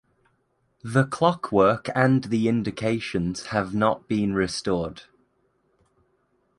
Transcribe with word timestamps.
The 0.83 1.03
clockwork 1.05 1.87
and 1.93 2.23
the 2.23 2.47
indications 2.47 3.45
have 3.45 3.75
not 3.75 4.07
been 4.07 4.33
restored. 4.33 5.03